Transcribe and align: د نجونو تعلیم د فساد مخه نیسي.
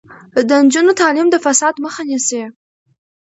د 0.49 0.49
نجونو 0.65 0.91
تعلیم 1.01 1.27
د 1.31 1.35
فساد 1.45 1.75
مخه 1.85 2.01
نیسي. 2.09 2.41